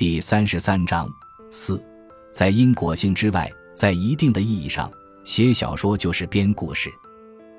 [0.00, 1.06] 第三十三章
[1.50, 1.78] 四，
[2.32, 4.90] 在因果性之外，在一定的意义上，
[5.24, 6.90] 写小说就是编故事。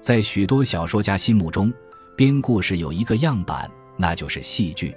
[0.01, 1.71] 在许多小说家心目中，
[2.15, 4.91] 编故事有一个样板，那就是戏剧。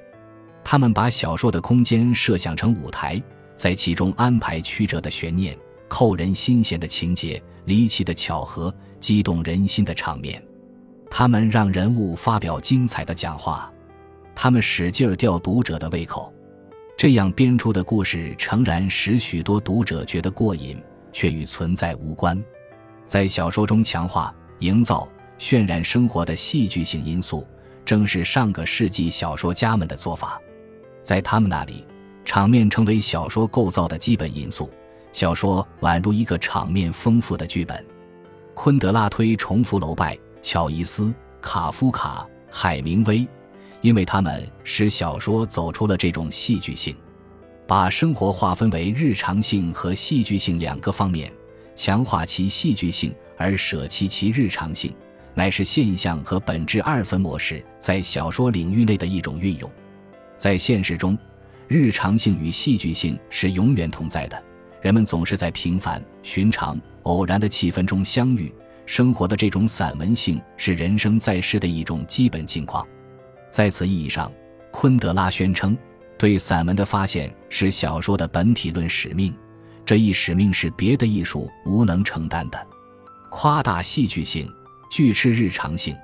[0.64, 3.22] 他们把小说的空间设想成舞台，
[3.54, 5.54] 在其中安排曲折的悬念、
[5.86, 10.42] 扣人心弦的情节、离奇的巧合、激动人心的场面。
[11.10, 13.70] 他们让人物发表精彩的讲话。
[14.34, 16.32] 他们使劲吊读者的胃口，
[16.96, 20.80] 这样编出的故事诚然使许多读者觉得过瘾，
[21.12, 22.42] 却与存在无关。
[23.06, 25.08] 在小说中强化、营造、
[25.38, 27.46] 渲染生活的戏剧性因素，
[27.84, 30.40] 正是上个世纪小说家们的做法。
[31.02, 31.84] 在他们那里，
[32.24, 34.70] 场面成为小说构造的基本因素，
[35.12, 37.84] 小说宛如一个场面丰富的剧本。
[38.54, 43.28] 昆德拉推崇福楼拜、乔伊斯、卡夫卡、海明威。
[43.84, 46.96] 因为他们使小说走出了这种戏剧性，
[47.66, 51.30] 把生活划分为日常性和戏剧性两个方面，
[51.76, 54.90] 强化其戏剧性而舍弃其日常性，
[55.34, 59.70] 乃是现象和本质二分模式在小说领域内的一种运用。
[60.38, 61.14] 在现实中，
[61.68, 64.42] 日常性与戏剧性是永远同在的，
[64.80, 68.50] 人们总是在平凡、寻常、偶然的气氛中相遇，
[68.86, 72.82] 生活的这种散文性是人生在世的一种基本境况。
[73.54, 74.32] 在此意义上，
[74.72, 75.78] 昆德拉宣称，
[76.18, 79.32] 对散文的发现是小说的本体论使命。
[79.86, 82.66] 这一使命是别的艺术无能承担的。
[83.30, 84.52] 夸大戏剧性，
[84.90, 85.94] 拒斥日常性，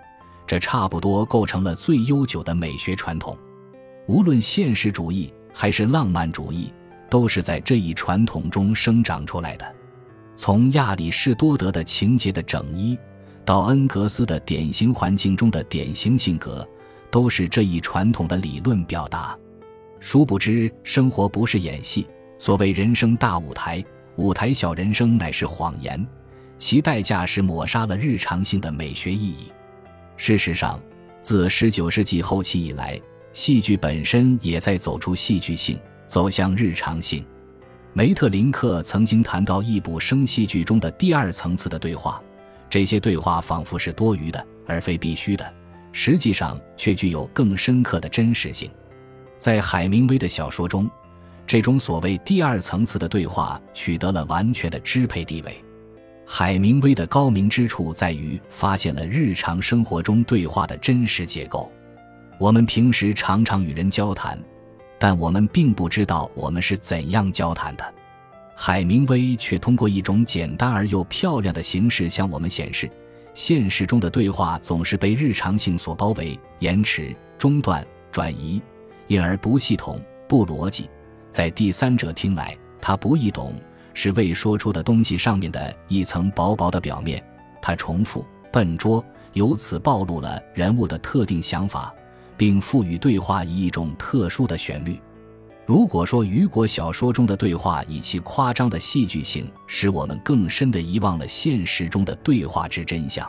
[0.46, 3.36] 这差不多构成了最悠久的美学传统。
[4.06, 6.72] 无论现实主义还是浪漫主义，
[7.10, 9.74] 都是在这一传统中生长出来的。
[10.36, 12.96] 从亚里士多德的情节的整一，
[13.44, 16.64] 到恩格斯的典型环境中的典型性格。
[17.10, 19.36] 都是这一传统的理论表达。
[19.98, 22.06] 殊不知，生活不是演戏。
[22.38, 23.84] 所谓人生大舞台，
[24.16, 26.06] 舞台小人生乃是谎言，
[26.56, 29.52] 其代价是抹杀了日常性的美学意义。
[30.16, 30.80] 事实上，
[31.20, 32.98] 自十九世纪后期以来，
[33.34, 37.22] 戏剧本身也在走出戏剧性，走向日常性。
[37.92, 42.22] 梅特林克曾经谈到一部生戏剧中的第二层次的对话，
[42.70, 45.54] 这些对话仿佛是多余的，而非必须的。
[45.92, 48.70] 实际上却具有更深刻的真实性，
[49.38, 50.88] 在海明威的小说中，
[51.46, 55.54] 这种所谓第二层次的对话取得了完全的支配地位。
[56.24, 61.70] 海明威的高明之处在于发现了日常生活中对话的真实结构。
[62.38, 64.38] 我们平时常常与人交谈，
[64.96, 67.94] 但我们并不知道我们是怎样交谈的。
[68.54, 72.88] 海明威却通过一种简单而又漂亮的形式向我们显示。
[73.34, 78.60] 现实中的对话总是被日常性所包围、延迟、中断、转移，
[79.06, 80.88] 因而不系统、不逻辑。
[81.30, 83.54] 在第三者听来，它不易懂，
[83.94, 87.22] 是未说出的东西上面的一层薄薄的表面。
[87.62, 91.94] 它重复、笨拙，由此暴露了人物的特定想法，
[92.36, 95.00] 并赋予对话以一种特殊的旋律。
[95.70, 103.24] 如果说雨果小说中的对话以其夸张的戏剧性使我们更深地遗忘了现实中的对话之真相，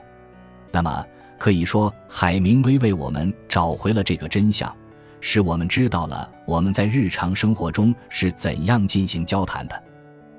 [0.71, 1.05] 那么
[1.37, 4.75] 可以说海明威为我们找回了这个真相，
[5.19, 9.83] 使我们知道了我们在日常生活中是怎样进行交谈的。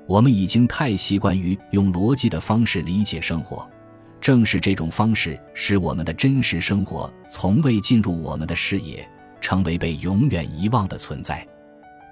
[0.05, 3.65] 我们已经太习惯于用逻辑的方式理解生活，
[4.19, 9.09] 正是这种方式使我们的真实生活从未进入我们的视野，
[9.39, 11.47] 成为被永远遗忘的存在。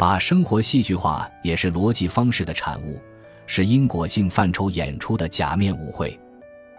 [0.01, 2.99] 把生活戏剧化也是逻辑方式的产物，
[3.45, 6.19] 是因果性范畴演出的假面舞会。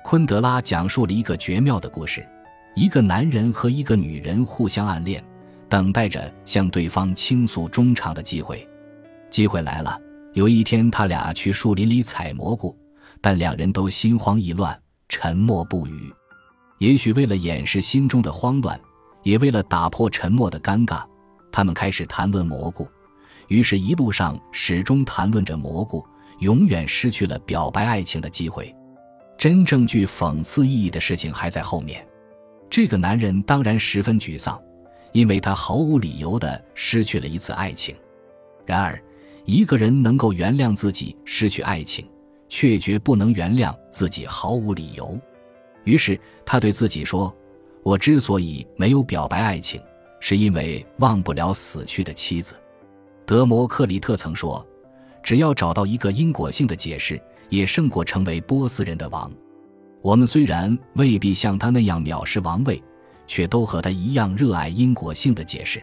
[0.03, 2.29] 昆德拉讲述了一个绝妙的故事：
[2.75, 5.23] 一个男人和一个女人互相暗恋，
[5.69, 8.69] 等待着向对方倾诉衷肠的机会。
[9.31, 9.97] 机会来了，
[10.33, 12.77] 有一天他俩去树林里采蘑菇，
[13.21, 14.77] 但两人都心慌意乱，
[15.09, 16.13] 沉默不语。
[16.79, 18.81] 也许为了掩饰心中的慌乱，
[19.23, 21.05] 也为了打破沉默的尴尬，
[21.53, 22.85] 他们开始谈论蘑菇。
[23.53, 26.03] 于是，一路上始终谈论着蘑菇，
[26.39, 28.75] 永远失去了表白爱情的机会。
[29.37, 32.03] 真正具讽刺意义的事情还在后面。
[32.71, 34.59] 这个男人当然十分沮丧，
[35.13, 37.95] 因为他毫无理由地失去了一次爱情。
[38.65, 38.99] 然而，
[39.45, 42.09] 一个人能够原谅自己失去爱情，
[42.49, 45.21] 却绝不能原谅自己毫无理由。
[45.85, 47.31] 于是，他对自己说
[47.85, 49.79] ：“我之所以没有表白爱情，
[50.21, 52.55] 是因为忘不了死去的妻子。”
[53.27, 54.67] 德摩克里特曾说
[55.23, 59.31] ：“只要找到一个因果性的解释，也胜过成为波斯人的王。”
[60.03, 62.83] 我们虽然未必像他那样藐视王位，
[63.27, 65.81] 却都和他一样热爱因果性的解释。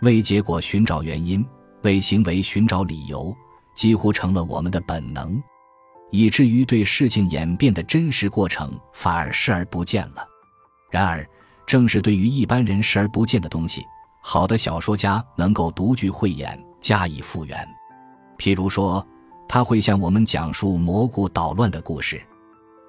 [0.00, 1.46] 为结果寻找原因，
[1.82, 3.32] 为行为寻找理由，
[3.76, 5.40] 几乎成了我们的本能，
[6.10, 10.26] 以至于对事情演变的真实过程反而视而不见了。
[10.90, 11.24] 然而，
[11.64, 13.82] 正是对于一般人视而不见的东西，
[14.26, 17.68] 好的小说家能够独具慧眼，加以复原。
[18.38, 19.06] 譬如说，
[19.46, 22.18] 他会向我们讲述蘑菇捣乱的故事。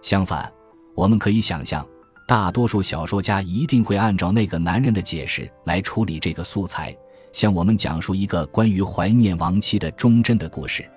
[0.01, 0.49] 相反，
[0.95, 1.85] 我们可以想象，
[2.25, 6.95] 大多数小说家一定会按照那个男人的解释来处理这个素材，
[7.33, 10.89] 向我们讲述一个关于怀念亡妻的忠贞的故事。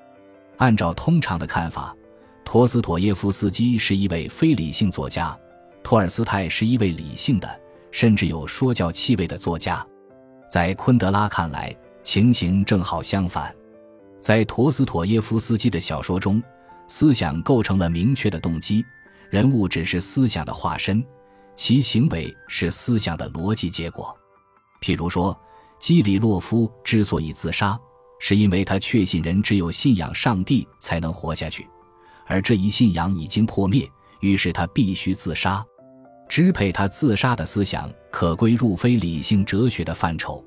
[0.58, 1.92] 按照通常的看法，
[2.44, 5.36] 陀思妥耶夫斯基是一位非理性作家，
[5.82, 9.84] 托尔斯泰是一位理性的，甚至有说教气味的作家。
[10.48, 13.54] 在昆德拉看来，情形正好相反。
[14.20, 16.42] 在陀思妥耶夫斯基的小说中，
[16.88, 18.84] 思想构成了明确的动机，
[19.30, 21.04] 人物只是思想的化身，
[21.54, 24.16] 其行为是思想的逻辑结果。
[24.80, 25.38] 譬如说，
[25.78, 27.78] 基里洛夫之所以自杀，
[28.18, 31.68] 是因为他确信人只有信仰上帝才能活下去，
[32.26, 33.86] 而这一信仰已经破灭，
[34.20, 35.64] 于是他必须自杀。
[36.28, 40.44] 支配他自杀的思想可归入非理性哲学的范畴，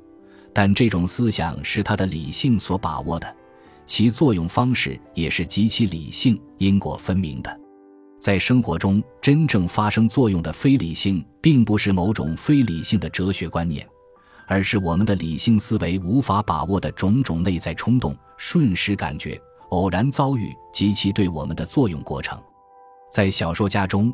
[0.54, 3.36] 但这种思想是他的理性所把握的。
[3.86, 7.60] 其作用方式也是极其理性、因果分明的。
[8.20, 13.86] 在生活中真正发生作用的非理性，并不是某种非理性的哲学观念，
[14.48, 22.40] 而是我们的理性思维无法把握的种种内在冲动、瞬时感觉、偶然遭遇及其对我们的作用过程。
[23.12, 24.14] 在小说家中，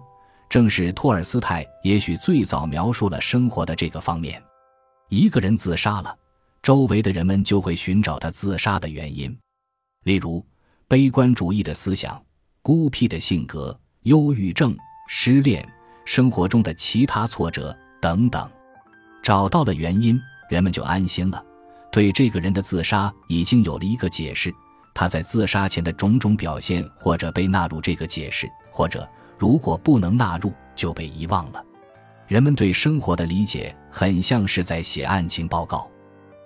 [0.50, 4.42] 正是托尔斯泰也许最早描述了生活的这个方面。
[5.10, 6.16] 一个人自杀了，
[6.62, 9.38] 周围的人们就会寻找他自杀的原因。
[10.04, 10.46] 例如，
[10.88, 12.22] 悲观主义的思想、
[12.62, 14.76] 孤僻的性格、忧郁症、
[15.08, 15.68] 失恋、
[16.06, 18.50] 生活中的其他挫折等等，
[19.22, 21.44] 找到了原因，人们就安心了，
[21.92, 24.54] 对这个人的自杀已经有了一个解释。
[24.94, 31.63] 他在自杀前的种种表现，或者被纳入这个解释，或者如果不能纳入，就被遗忘了。
[32.28, 35.89] 人们对生活的理解很像是在写案情报告。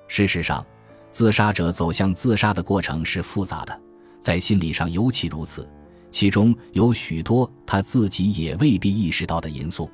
[0.07, 0.65] 事实上。
[1.13, 3.81] 自杀者走向自杀的过程是复杂的，
[4.21, 5.67] 在心理上尤其如此，
[6.09, 9.91] 其中有许多他自己也未必意识到的因素。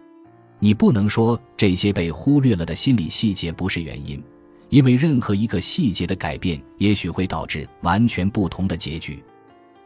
[0.60, 4.24] 你不能说这些被忽略了的心理细节不是原因，
[4.70, 9.24] 因为任何一个细节的改变也许会导致完全不同的结局。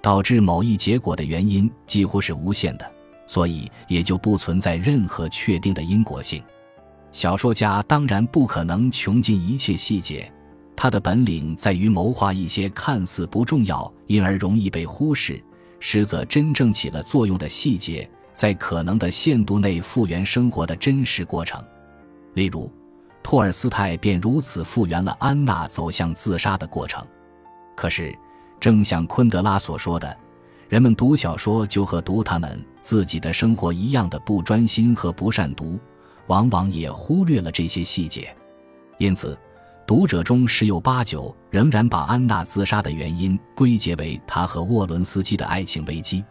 [0.02, 2.92] 导致某一结果的原因几乎是无限的，
[3.26, 6.44] 所以也就不存在任何确定的因果性。
[7.12, 10.32] 小说家当然不可能穷尽一切细节。
[10.76, 15.44] 他的本领在于谋划一些看似不重要，因而容易被忽视，
[15.80, 21.64] 实则真正起了作用的细节，在可能的限度内复原生活的真实过程。
[22.34, 22.72] 例如，
[23.22, 27.06] 托尔斯泰便如此复原了安娜走向自杀的过程。
[27.76, 28.18] 可是，
[28.60, 30.18] 正像昆德拉所说的，
[30.72, 35.78] 人们读小说就和读他们自己的生活一样的不专心和不善读，
[36.28, 38.34] 往往也忽略了这些细节。
[38.98, 39.38] 因此。
[39.86, 46.24] 读者中十有八九仍然把安娜自杀的原因归结为她和沃伦斯基的爱情危机。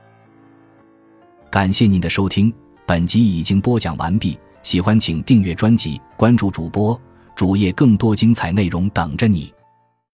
[1.51, 2.51] 感谢您的收听，
[2.87, 4.39] 本集已经播讲完毕。
[4.63, 6.99] 喜欢请订阅专辑，关注主播
[7.37, 9.53] 主页，更多精彩内容等着你。